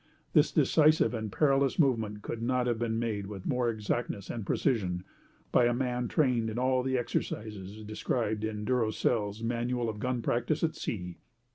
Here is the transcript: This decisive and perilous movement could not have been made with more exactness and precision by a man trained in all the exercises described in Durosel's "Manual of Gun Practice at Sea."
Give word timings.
This 0.33 0.51
decisive 0.51 1.13
and 1.13 1.31
perilous 1.31 1.77
movement 1.77 2.23
could 2.23 2.41
not 2.41 2.65
have 2.65 2.79
been 2.79 2.97
made 2.97 3.27
with 3.27 3.45
more 3.45 3.69
exactness 3.69 4.31
and 4.31 4.43
precision 4.43 5.03
by 5.51 5.65
a 5.65 5.75
man 5.75 6.07
trained 6.07 6.49
in 6.49 6.57
all 6.57 6.81
the 6.81 6.97
exercises 6.97 7.83
described 7.83 8.43
in 8.43 8.65
Durosel's 8.65 9.43
"Manual 9.43 9.89
of 9.89 9.99
Gun 9.99 10.23
Practice 10.23 10.63
at 10.63 10.75
Sea." 10.75 11.17